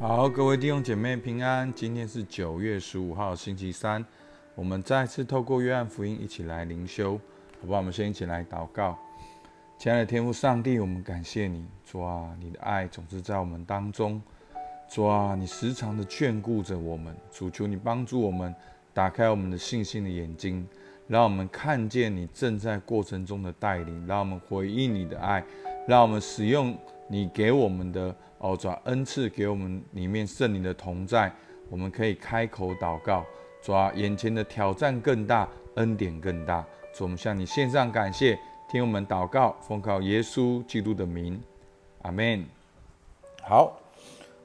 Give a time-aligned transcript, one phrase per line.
[0.00, 1.72] 好，各位弟兄姐妹平安。
[1.72, 4.04] 今天是九月十五号，星期三。
[4.56, 7.12] 我们再次透过约翰福音一起来灵修，
[7.60, 7.78] 好不好？
[7.78, 8.98] 我们先一起来祷告。
[9.78, 14.20] 亲爱的天父上帝，我们感谢你，主啊，你的爱总是在我们当中。
[14.88, 17.14] 主啊，你时常的眷顾着我们。
[17.30, 18.52] 主求你帮助我们，
[18.92, 20.66] 打开我们的信心的眼睛，
[21.06, 25.42] 让我们看见你正在过程中的带领，让我们回应你的爱，
[25.86, 26.76] 让我们使用
[27.08, 28.14] 你给我们的
[28.44, 31.32] 哦，主恩赐给我们里面圣灵的同在，
[31.70, 33.24] 我们可以开口祷告。
[33.62, 36.62] 主啊，眼前的挑战更大，恩典更大。
[36.92, 38.38] 主，我们向你献上感谢，
[38.70, 41.40] 听我们祷告，奉靠耶稣基督的名，
[42.02, 42.44] 阿门。
[43.40, 43.80] 好，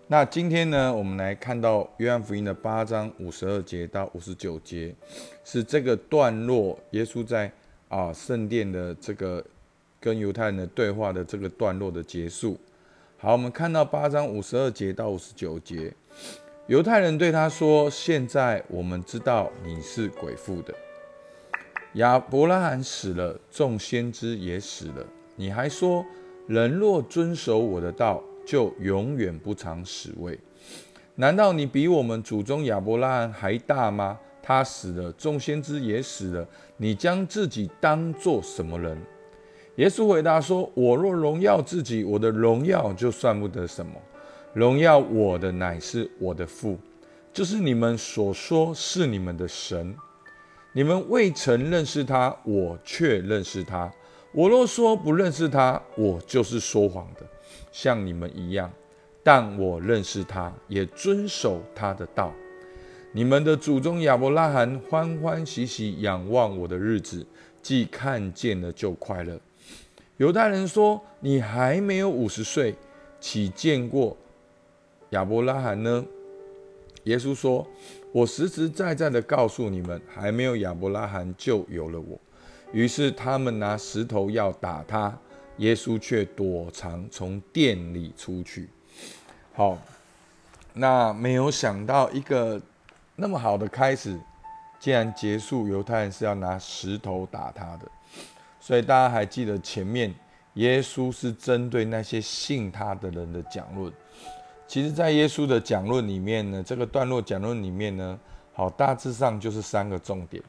[0.08, 4.96] 那今天呢，我们来看到约翰福音的八章五十二节到五十九节，
[5.44, 7.52] 是这个段落，耶稣在
[7.90, 9.44] 啊圣殿的这个
[10.00, 12.58] 跟犹太人的对话的这个段落的结束。
[13.22, 15.94] 好，我们看到八章五十二节到五十九节。
[16.68, 20.74] 犹太人对他说：“现在我们知道你是鬼父的。
[21.96, 25.06] 亚伯拉罕死了，众先知也死了。
[25.36, 26.06] 你还说，
[26.48, 30.40] 人若遵守我的道，就永远不尝死味。
[31.16, 34.18] 难道你比我们祖宗亚伯拉罕还大吗？
[34.42, 36.48] 他死了，众先知也死了。
[36.78, 38.98] 你将自己当作什么人？”
[39.80, 43.94] 耶稣回答说：“我若荣耀自己，我的荣耀就算不得什么。”
[44.52, 46.78] 荣耀我的乃是我的父，
[47.32, 49.96] 就是你们所说是你们的神。
[50.74, 53.90] 你们未曾认识他，我却认识他。
[54.34, 57.22] 我若说不认识他，我就是说谎的，
[57.72, 58.70] 像你们一样。
[59.24, 62.34] 但我认识他，也遵守他的道。
[63.14, 67.26] 你们的祖宗亚伯拉罕欢欢喜喜仰望我的日子，
[67.62, 69.40] 既看见了就快乐。
[70.20, 72.76] 犹太人说：“你还没有五十岁，
[73.22, 74.18] 岂见过？”
[75.12, 76.06] 亚伯拉罕呢？
[77.06, 77.66] 耶稣说
[78.12, 82.20] ：“我实实在在的告诉你们，还没有亚伯拉罕就有了我。”
[82.74, 85.18] 于是他们拿石头要打他，
[85.60, 88.68] 耶稣却躲藏，从店里出去。
[89.54, 89.78] 好，
[90.74, 92.62] 那没有想到一个
[93.16, 94.20] 那么好的开始，
[94.82, 95.66] 竟然结束。
[95.70, 97.90] 犹太人是要拿石头打他的，
[98.60, 100.14] 所以大家还记得前面
[100.56, 103.92] 耶稣是针对那些信他的人的讲论。
[104.68, 108.20] 其实，在耶稣的讲论里面呢，这个段落讲论里面呢，
[108.54, 110.44] 好，大致上就是三个重点。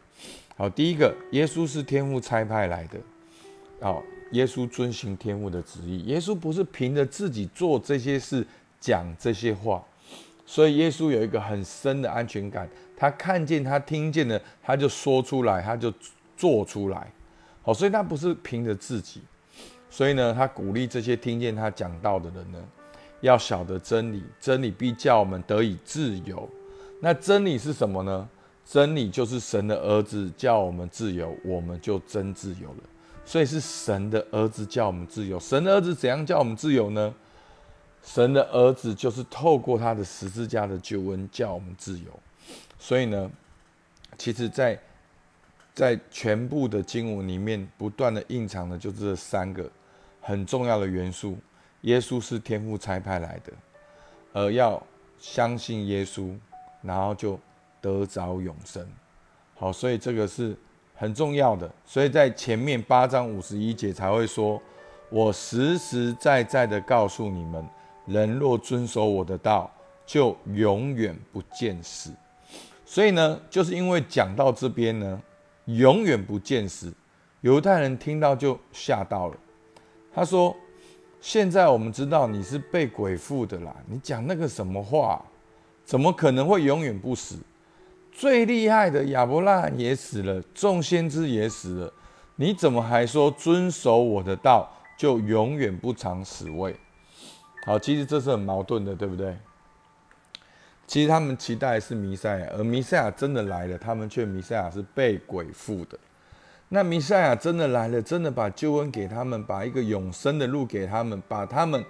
[0.56, 2.98] 好，第一个，耶稣是天父差派来的，
[3.80, 8.46] 好，耶稣遵行天父的旨意，耶稣不是凭着自己做这些事
[8.78, 9.82] 讲这些话，
[10.44, 15.90] 所以耶稣有一个很深的安全感，他看见他听见的，他就说出来，他就
[16.36, 17.10] 做出来，
[17.62, 19.20] 好，所以他不是凭着自己，
[19.90, 22.58] 所以呢，他鼓励这些听见他讲道的人呢。
[23.20, 26.48] 要晓得真理，真理必叫我们得以自由。
[27.00, 28.26] 那真理是什么呢？
[28.64, 32.78] 真理就是神的儿子叫我们自由，我们就真自由了。
[33.26, 35.38] 所以是神的儿子叫我们自由。
[35.38, 37.14] 神的儿子怎样叫我们自由呢？
[38.02, 42.06] 神的儿子就是透过他的十字架的救恩叫我们自由。
[42.78, 43.30] 所以呢，
[44.16, 44.80] 其实，在
[45.74, 49.70] 在全部的经文里面，不断的蕴藏的就这三个
[50.20, 51.36] 很重要的元素。
[51.82, 53.52] 耶稣是天父差派来的，
[54.34, 54.82] 而要
[55.18, 56.36] 相信耶稣，
[56.82, 57.40] 然后就
[57.80, 58.86] 得着永生。
[59.54, 60.54] 好，所以这个是
[60.94, 61.70] 很重要的。
[61.86, 64.60] 所以在前面八章五十一节才会说
[65.08, 67.66] ：“我实实在在的告诉你们，
[68.06, 69.70] 人若遵守我的道，
[70.04, 72.12] 就永远不见死。”
[72.84, 75.22] 所以呢，就是因为讲到这边呢，
[75.76, 76.92] 永远不见死，
[77.40, 79.36] 犹太人听到就吓到了。
[80.14, 80.56] 他说。
[81.22, 83.76] 现在我们知道你是被鬼附的啦！
[83.86, 85.22] 你讲那个什么话，
[85.84, 87.36] 怎么可能会永远不死？
[88.10, 91.92] 最厉害的亚伯拉罕也死了，众先知也死了，
[92.36, 94.66] 你怎么还说遵守我的道
[94.96, 96.74] 就永远不尝死味？
[97.66, 99.36] 好，其实这是很矛盾的，对不对？
[100.90, 105.96] 其实他们期待是弥赛亚，而弥赛亚真的来了，他们却弥赛亚是被鬼附的。
[106.70, 111.84] 那弥赛亚真的来了，真的把救恩给他们，把一个永生的路给他们，把他们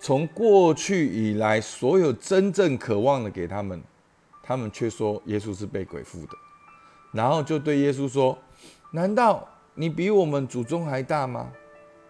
[0.00, 3.80] 从过去以来所有真正渴望的给他们，
[4.42, 6.32] 他们却说耶稣是被鬼附的，
[7.12, 8.36] 然后就对耶稣说
[8.90, 11.52] ：“难道你比我们祖宗还大吗？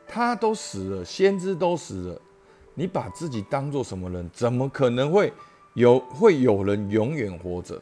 [0.07, 2.21] 他都死了，先知都死了，
[2.73, 4.31] 你把自己当做什么人？
[4.33, 5.31] 怎么可能会
[5.75, 7.81] 有会有人永远活着？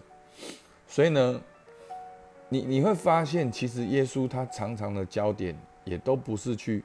[0.87, 1.41] 所以呢？”
[2.49, 5.53] 你你会发现，其实耶稣他常常的焦点
[5.85, 6.81] 也都不是去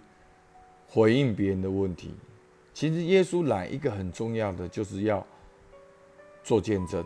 [0.88, 2.16] 回应别人的问题。
[2.74, 5.24] 其实耶稣来一个很重要的，就是要
[6.44, 7.06] 做见证，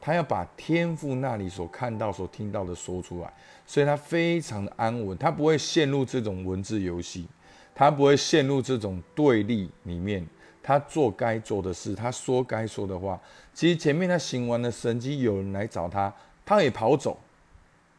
[0.00, 3.34] 他要把天父那里所看到、所听到的说出来，
[3.66, 7.26] 所以他非常的安稳，他不会陷入这种文字游戏，
[7.74, 10.24] 他不会陷入这种对立里面。
[10.66, 13.20] 他做该做的事，他说该说的话。
[13.54, 16.12] 其实前面他行完了神迹，有人来找他，
[16.44, 17.16] 他也跑走。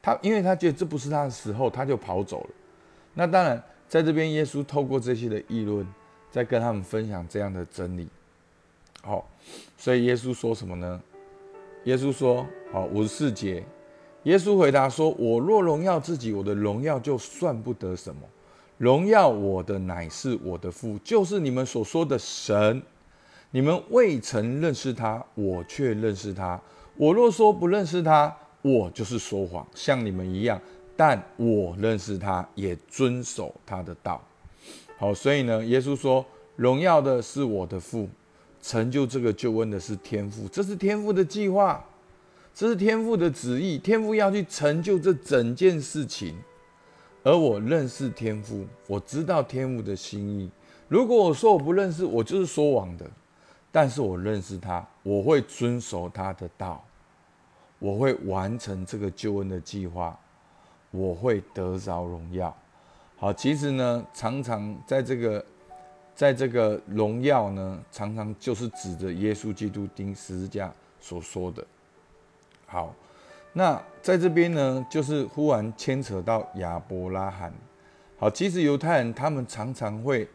[0.01, 2.49] 他因为他觉得这不是他的时候，他就跑走了。
[3.13, 5.87] 那当然，在这边耶稣透过这些的议论，
[6.29, 8.05] 在跟他们分享这样的真理。
[9.01, 9.25] 好，
[9.77, 11.01] 所以耶稣说什么呢？
[11.85, 13.63] 耶稣说：“好，五十四节。”
[14.23, 18.21] 耶稣回答说：“我若荣耀自己，我的荣耀就算不得什么。
[18.77, 22.81] 荣耀我的乃是我的父，就是你们所说的神。
[23.51, 26.59] 你们未曾认识他，我却认识他。
[26.95, 30.61] 我若说不认识他，我就是说谎，像你们一样。
[30.95, 34.21] 但我认识他，也遵守他的道。
[34.97, 36.25] 好，所以呢，耶稣说：
[36.55, 38.07] 荣耀的是我的父。”
[38.59, 41.81] 成就这个救恩的是天父，这是天父的计划，
[42.53, 46.35] 这是天父的旨意，天父要去成就这整件事情。
[47.27, 50.49] 而我认识天父，我知道天父的心意。
[50.87, 53.05] 如果我说我不认识，我就是说谎的。
[53.69, 56.81] 但是我认识他，我会遵守他的道，
[57.79, 60.17] 我会完成这个救恩的计划，
[60.89, 62.55] 我会得着荣耀。
[63.17, 65.45] 好，其实呢，常常在这个。
[66.15, 71.63] 在这个荣耀呢，常常就是指着耶稣基督钉十字架所说的。
[72.65, 72.95] 好，
[73.53, 77.53] 那在这边呢，就是忽然牵扯到亚伯拉罕。
[78.17, 80.27] 好，其实犹太人他们常常会，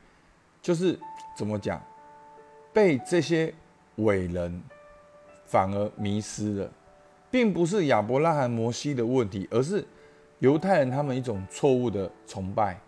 [0.61, 0.99] 就是
[1.37, 1.81] 怎么讲，
[2.73, 3.53] 被这些
[3.97, 4.63] 伟人
[5.47, 6.71] 反而迷失了，
[7.31, 9.85] 并不是亚伯拉罕、摩西的问题，而是
[10.41, 12.79] 犹太人他们一种错误的崇拜，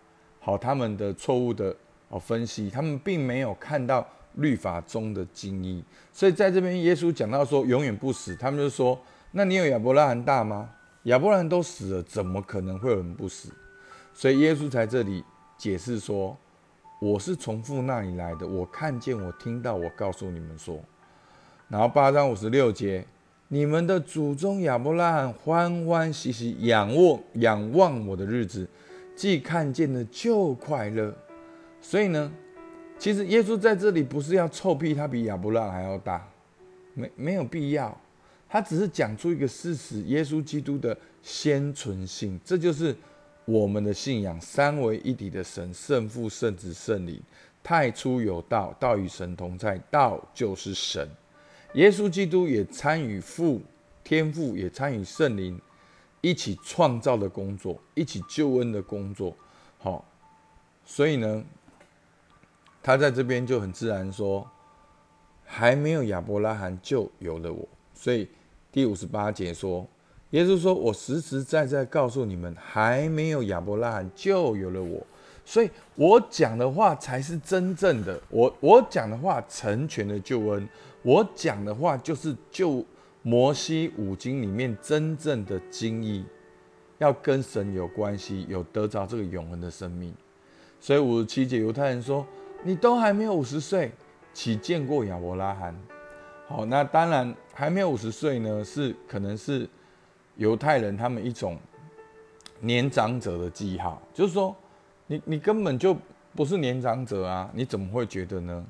[0.40, 1.74] 好，他们的错误的。
[2.10, 5.82] 哦，分析他们并没有看到律法中的精义，
[6.12, 8.96] 所以在这边耶稣讲到说永远不死，他们就说：
[9.36, 10.70] 那你有亚伯拉罕大吗？
[11.04, 13.50] 亚伯拉罕都死了，怎么可能会有人不死？
[14.12, 15.24] 所以耶稣在这里
[15.58, 16.36] 解释说：
[17.00, 20.78] 我是从父那里来的，我看见，我听到，我告诉你们说。
[21.68, 23.04] 然后八章五十六节，
[23.48, 28.68] 你们的祖宗亚伯拉罕欢欢喜喜仰望仰望我的日子，
[29.16, 31.12] 既看见了就快乐。
[31.80, 32.30] 所以呢，
[32.96, 36.24] 其实耶稣在这里不是要臭屁，他比亚伯拉罕还要大，
[36.94, 38.00] 没没有必要，
[38.54, 42.94] 他只是讲出一个事实：耶稣基督的先存性，这就是
[43.44, 47.20] 我们的信仰，三位一体的神，圣父、圣子、圣灵，
[47.64, 51.04] 太初有道，道与神同在，道就是神。
[51.72, 53.60] 耶稣基督也参与父、
[54.04, 55.60] 天父，也参与圣灵
[56.20, 59.36] 一起创造的工作，一起救恩的工作。
[59.78, 60.08] 好，
[60.84, 61.44] 所以呢。
[62.84, 64.48] 他在这边就很自然说，
[65.42, 68.28] 还没有亚伯拉罕就有了我，所以
[68.74, 69.86] 第五十八节说，
[70.30, 75.00] 耶稣说：“我实实在在告诉你们，还没有亚伯拉罕就有了我，
[75.44, 78.20] 所以我讲的话才是真正的。
[78.28, 80.68] 我我讲的话成全了救恩，
[81.02, 82.84] 我讲的话就是救
[83.22, 86.24] 摩西五经里面真正的经义，
[86.98, 90.12] 要跟神有关系，有得着这个永恒的生命。
[90.80, 92.26] 所以五十七节犹太人说。”
[92.66, 93.92] 你都还没有五十岁，
[94.32, 95.78] 岂见过亚伯拉罕？
[96.48, 99.68] 好，那当然还没有五十岁呢，是可能是
[100.36, 101.56] 犹太人他们一种
[102.60, 104.54] 年长者的记号，就是说，
[105.06, 105.96] 你你根本就
[106.34, 108.66] 不是年长者啊，你怎么会觉得呢？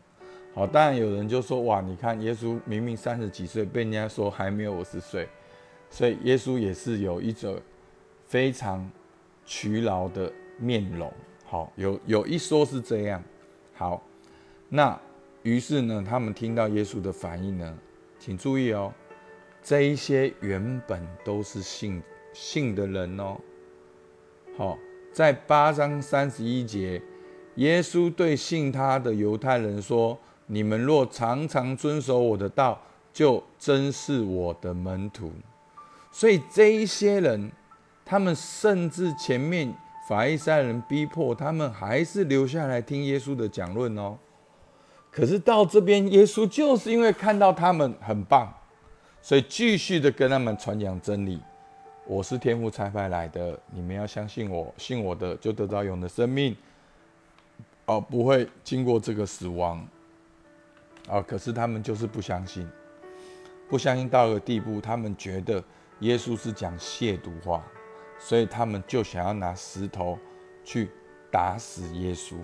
[0.52, 5.28] 好，当然有人就说，哇，你看耶稣明明三十几岁，被人家说还没有五十岁，
[5.90, 7.58] 所以耶稣也是有一种
[8.26, 8.88] 非常
[9.46, 11.12] 倨劳的面容。
[11.44, 13.22] 好，有有一说是这样。
[13.72, 14.02] 好，
[14.68, 15.00] 那
[15.42, 17.78] 于是呢，他们听到耶稣的反应呢，
[18.24, 18.90] 请注意哦，
[19.62, 22.02] 这一些原本都是信
[22.32, 23.36] 信的人哦。
[24.56, 24.78] 好，
[25.12, 27.02] 在八章三十一节，
[27.56, 32.80] 耶稣对信他的犹太人说：“你们若常常遵守我的道，
[33.12, 35.30] 就真是我的门徒。”
[36.10, 37.52] 所以这一些人，
[38.06, 39.70] 他们甚至前面。
[40.06, 44.18] 法利赛人逼迫他们，还是留下来听耶稣的讲论哦。
[45.14, 48.52] 可是到这边，耶稣就是因为看到他们很棒，
[49.22, 51.40] 所以继续的跟他们传讲真理。
[52.04, 56.56] 我是天父差派来的，你们要相信我，信我的就得到永的生命，
[57.86, 59.86] 哦，不会经过这个死亡。
[61.08, 62.68] 啊，可是他们就是不相信，
[63.68, 65.62] 不相信到个地步，他们觉得
[66.00, 67.64] 耶稣是讲亵渎话。
[68.18, 70.18] 所以他们就想要拿石头
[70.64, 70.88] 去
[71.30, 72.36] 打死耶稣，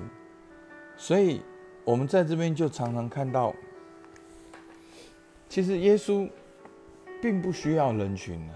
[0.96, 1.40] 所以
[1.84, 3.54] 我们在这边就常常看到，
[5.48, 6.28] 其实耶稣
[7.20, 8.54] 并不需要人群呢。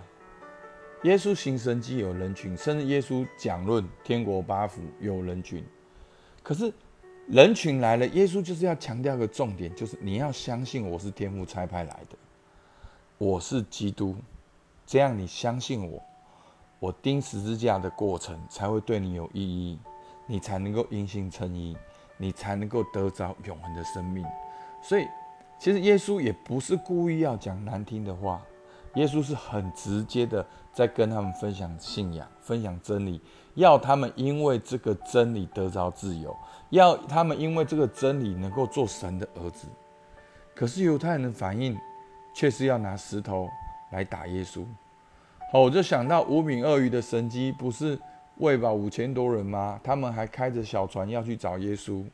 [1.03, 5.63] 耶稣行神迹有人群，甚至耶稣讲论天国八福有人群。
[6.43, 6.73] 可是
[7.27, 12.17] 人群来了，耶稣就是要强调个重点，就是你要相信我是天父差派来的，
[13.19, 14.17] 我是基督，
[14.87, 16.03] 这样你相信我，
[16.79, 19.79] 我钉十字架的过程才会对你有意义，
[20.27, 21.77] 你才能够因信称义，
[22.17, 24.25] 你才能够得着永恒的生命。
[24.83, 25.07] 所以，
[25.59, 28.43] 其实耶稣也不是故意要讲难听的话。
[28.95, 33.21] 耶稣是很直接的在跟他们分享信仰、分享真理，
[33.55, 36.37] 要他们因为这个真理得着自由，
[36.71, 39.67] 要他们因为这个真理能够做神的儿子。
[40.55, 41.77] 可是犹太人的反应
[42.33, 43.49] 却是要拿石头
[43.91, 44.65] 来打耶稣。
[45.51, 47.99] 好，我就想到五饼鳄鱼的神机不是
[48.39, 49.81] 喂饱五千多人吗？
[49.83, 52.05] 他们还开着小船要去找耶稣，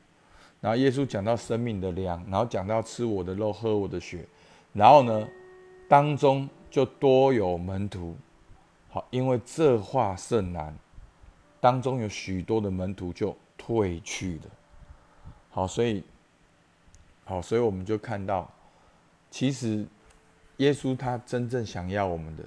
[0.61, 4.25] 然后耶稣讲到生命的粮，然后讲到吃我的肉、喝我的血，
[4.73, 5.29] 然后呢，
[5.89, 6.49] 当中。
[6.71, 8.17] 就多有门徒，
[8.91, 10.73] 好，因为这话甚难，
[11.61, 14.43] 当中有许多的门徒就退去了。
[15.51, 16.05] 好，所以，
[17.25, 18.49] 好，所以我们就看到，
[19.33, 19.85] 其实
[20.59, 22.45] 耶稣他真正想要我们的，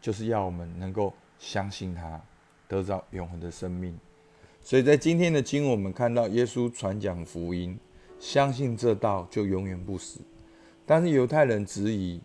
[0.00, 2.18] 就是要我们能够相信他，
[2.68, 3.98] 得到永恒的生命。
[4.60, 7.76] 所以在今天的经，我们看到耶稣传讲福音，
[8.20, 10.20] 相信这道就永远不死。
[10.86, 12.20] 但是犹太人质疑。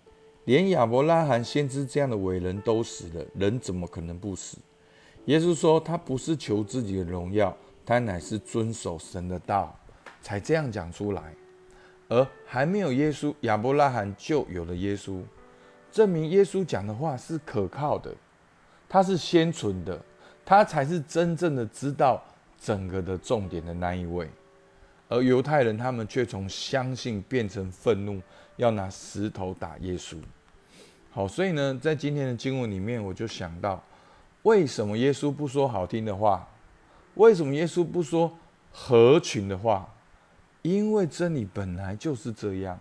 [0.46, 4.58] 连亚伯拉罕先知这样的伟人都死了，人怎么可能不死？
[5.24, 9.74] 耶稣说，他不是求自己的荣耀，他乃是遵守神的道，
[10.22, 11.34] 才这样讲出来。
[12.10, 15.22] 而还没有耶稣，亚伯拉罕就有了耶稣，
[15.90, 18.14] 证明耶稣讲的话是可靠的，
[18.90, 20.04] 他是先存的，
[20.46, 22.24] 他才是真正的知道
[22.60, 24.30] 整个的重点的那一位。
[25.10, 28.22] 而犹太人他们却从相信变成愤怒。
[28.58, 30.16] 要拿石头打耶稣，
[31.10, 33.84] 好，所以呢，在今天的经文里面，我就想到，
[34.44, 36.48] 为什么耶稣不说好听的话？
[37.16, 38.32] 为什么耶稣不说
[38.72, 39.92] 合群的话？
[40.62, 42.80] 因为真理本来就是这样，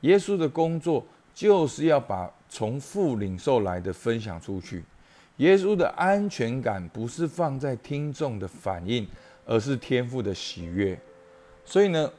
[0.00, 4.82] 耶稣的工作就是要把从父领受来的分享出去。
[5.36, 9.06] 耶稣的安全感不是放在听众的反应，
[9.44, 10.98] 而是天父的喜悦。
[11.64, 12.10] 所以呢。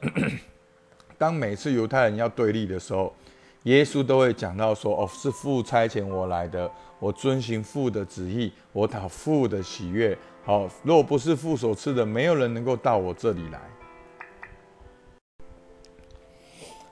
[1.18, 3.14] 当每次犹太人要对立的时候，
[3.62, 10.18] 耶稣都会讲到说：“哦，是父差遣我来的，我遵行父的旨意，我讨父的喜悦。
[10.42, 13.60] 好，若不是父所赐的，没有人能够到我这里来。”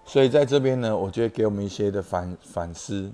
[0.07, 3.11] 所以在这边呢，我觉得给我们一些的反反思：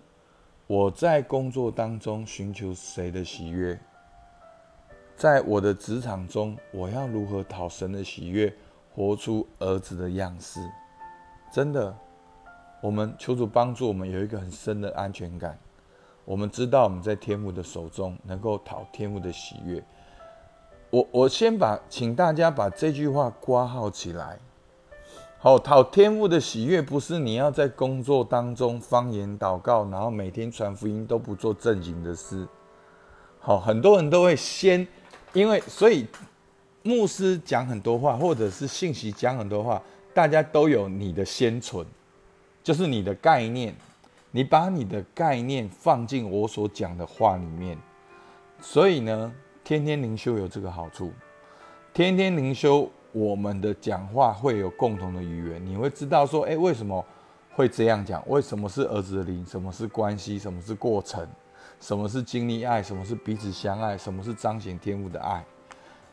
[0.68, 3.78] 我在工作当中寻求谁的喜悦？
[5.16, 8.52] 在我的职场中，我要如何讨神的喜悦，
[8.92, 10.58] 活出儿子的样式？
[11.52, 11.96] 真的，
[12.80, 15.56] 我们求主帮助我们有一个很深的安全感。
[16.24, 19.80] 我们知道我们在天父的手中能够讨天父的喜悦。
[20.90, 24.36] 我我先把，请大家把这句话挂号起来。
[25.38, 32.48] 好，讨天父的喜悦不是你要在工作当中方言祷告，然后每天传福音都不做正经的事。
[33.38, 34.88] 好，很多人都会先，
[35.34, 36.06] 因为所以
[36.82, 39.80] 牧师讲很多话，或者是信息讲很多话。
[40.14, 41.86] 大家都有你的先存，
[42.64, 43.76] 就是你的概念，
[44.30, 47.76] 你把你的概念放进我所讲的话里面，
[48.58, 49.30] 所以呢，
[49.62, 51.12] 天天灵修有这个好处，
[51.92, 57.02] 天天灵修，我们的讲话会有共同的语言，你会知道说，哎，为什么
[57.54, 58.22] 会这样讲？
[58.28, 59.42] 为什么是儿子的灵？
[59.46, 60.38] 什么是关系？
[60.38, 61.26] 什么是过程？
[61.80, 62.82] 什么是经历爱？
[62.82, 63.96] 什么是彼此相爱？
[63.96, 65.42] 什么是彰显天赋的爱？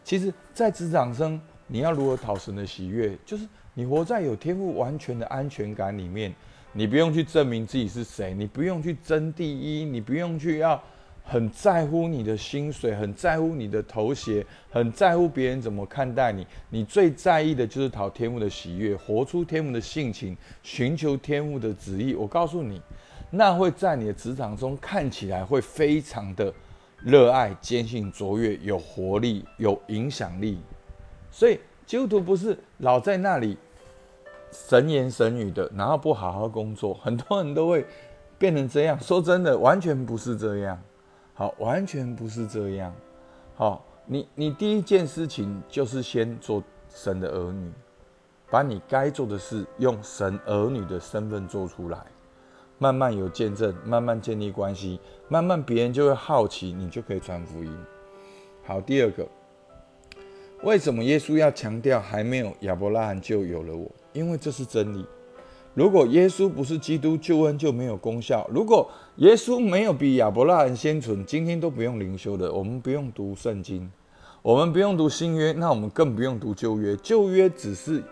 [0.02, 3.46] 其实，在职场上，你要如何讨神的喜悦，就是。
[3.76, 6.32] 你活在有天赋完全的安全感里面，
[6.74, 10.80] 你不用去证明自己是谁，你不用去争第一，你不用去要
[11.24, 16.46] 很在乎你的薪水，很在乎你的头衔，很在乎别人怎么看待你。
[16.70, 22.13] 你最在意的就是讨天赋的喜悦，活出天赋的性情，寻求天赋的旨意。
[22.13, 22.82] 我告诉你，
[23.30, 26.53] 那会在你的职场中看起来会非常的
[26.98, 30.60] 热爱、坚信、卓越、有活力、有影响力。
[31.32, 31.60] 所以。
[31.86, 33.58] 基督徒不是老在那里
[34.53, 37.86] 神言神语的，然后不好好工作，很多人都会
[38.38, 38.98] 变成这样。
[39.01, 40.82] 说真的，完全不是这样。
[41.36, 42.94] 好，完全不是这样。
[43.56, 47.72] 好，你你第一件事情就是先做神的儿女，
[48.52, 52.06] 把你该做的事用神儿女的身份做出来，
[52.78, 57.78] 慢慢有见证，慢慢建立关系，慢慢别人就会好奇，你就可以传福音。
[58.63, 59.28] 好，第二个。
[60.62, 63.92] 为什么耶稣要强调还没有亚伯拉罕就有了我？
[64.13, 65.06] 因为这是真理。
[65.75, 68.48] 如果耶稣不是基督，救恩就没有功效。
[68.51, 73.89] 如果耶稣没有比亚伯拉罕先存，今天都不用灵修的，我们不用读圣经，
[74.44, 76.96] 我们不用读新约，那我们更不用读旧约。
[76.98, 78.03] 旧约只是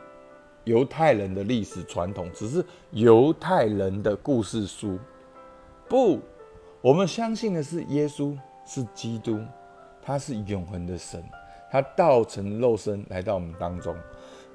[0.64, 4.98] 犹太人的历史传统，只是犹太人的故事书。
[5.88, 6.20] 不，
[6.82, 9.40] 我们相信的是耶稣是基督，
[10.02, 11.24] 他是永恒的神，
[11.70, 13.96] 他道成肉身来到我们当中。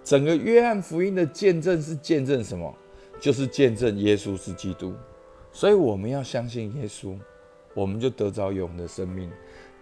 [0.02, 2.74] 整个约翰福音的见证是见证什么？
[3.18, 4.94] 就是见证耶稣是基督，
[5.50, 7.18] 所以我们要相信耶稣，
[7.74, 9.30] 我们就得着永的生命。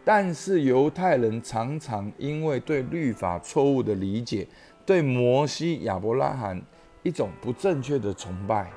[0.05, 4.47] 但是犹太人常常因为对律法错误的理解，
[4.85, 6.63] 对摩西、亚伯拉罕
[7.03, 8.71] 一种不正确的崇拜，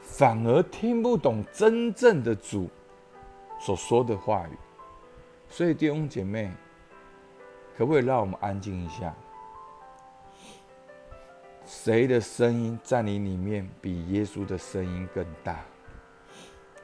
[0.00, 2.68] 反而听不懂真正的主
[3.60, 4.56] 所说的话语。
[5.48, 6.50] 所以弟兄姐妹，
[7.76, 9.14] 可不可以让我们安静一下？
[11.66, 15.64] 谁的声音在你里面比耶稣的声音更大？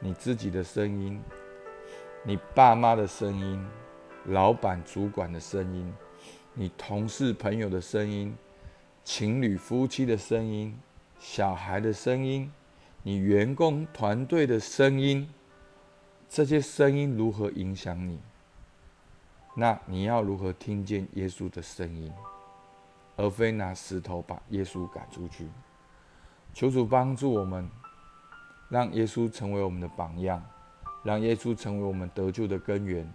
[0.00, 1.22] 你自己的声音，
[2.24, 3.64] 你爸妈的声音，
[4.26, 5.94] 老板主管的声音，
[6.52, 8.36] 你同事朋友的声音，
[9.04, 10.76] 情侣夫妻的声音，
[11.20, 12.50] 小孩的声音，
[13.04, 15.32] 你员工团队的声音，
[16.28, 18.18] 这些声音如何影响你？
[19.54, 22.12] 那你要如何听见耶稣的声音？
[23.16, 25.48] 而非拿石头把耶稣赶出去。
[26.54, 27.68] 求主帮助我们，
[28.68, 30.42] 让耶稣成为我们的榜样，
[31.02, 33.10] 让耶稣成为我们得救的根源，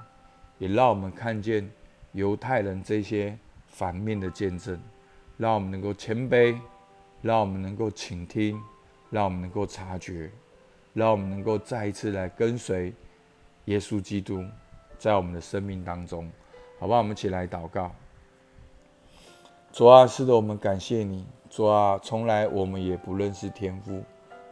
[0.58, 1.70] 也让我们看见
[2.14, 3.38] 犹太人这些
[3.68, 4.80] 反面的见证，
[5.38, 6.60] 让我们能够谦卑，
[7.22, 8.60] 让我们能够倾听，
[9.10, 10.32] 让我们能够察觉，
[10.94, 12.94] 让我们能够再一次来跟随
[13.66, 14.44] 耶稣基督，
[14.98, 16.32] 在我们的生命当中，
[16.80, 17.00] 好不好？
[17.00, 17.94] 我们一起来祷告。
[19.78, 21.24] 主啊，是的，我们感谢你。
[21.52, 24.02] 主啊，从来我们也不认识天父，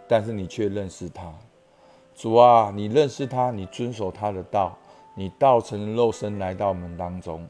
[0.08, 1.34] 但是你却认识他。
[2.14, 4.78] 主啊，你认识他，你遵守他的道，
[5.16, 7.44] 你道成肉身来到我们当中。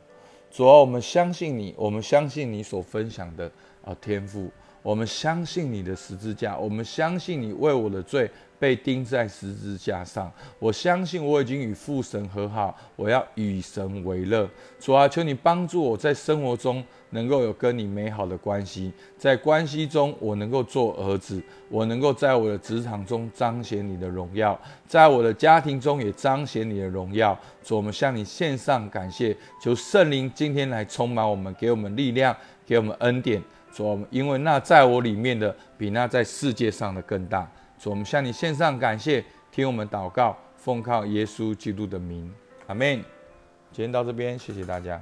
[0.50, 3.52] 主啊，我们相信你，我们相信你所分享的
[3.84, 4.50] 啊天赋，
[4.86, 8.30] 我们相信你的十字架，我们相信你为我的罪。
[8.58, 14.50] 被钉在十字架上，我相信我已经与父神和好，我要与神为乐。
[14.80, 27.38] 主啊，求你帮助我在生活中能够有跟你美好的关系，在关系中我能够做儿子，我能够在我的职场中彰显你的荣耀，在我的家庭中也彰显你的荣耀。
[27.62, 33.43] 主，我们向你献上感谢，求圣灵今天来充满我们，给我们力量，给我们恩典。
[33.76, 37.46] 主，因为那在我里面的，比那在世界上的更大。
[37.78, 42.34] 主，我们向你献上感谢，听我们祷告，奉靠耶稣基督的名，
[42.68, 43.04] 阿门。
[43.74, 45.02] 今天到这边，谢谢大家。